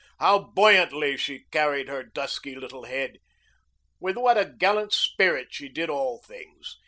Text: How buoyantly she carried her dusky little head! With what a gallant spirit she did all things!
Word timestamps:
How 0.19 0.39
buoyantly 0.39 1.15
she 1.17 1.45
carried 1.51 1.87
her 1.87 2.01
dusky 2.01 2.55
little 2.55 2.85
head! 2.85 3.19
With 3.99 4.17
what 4.17 4.35
a 4.35 4.45
gallant 4.57 4.93
spirit 4.93 5.49
she 5.51 5.69
did 5.69 5.91
all 5.91 6.23
things! 6.23 6.79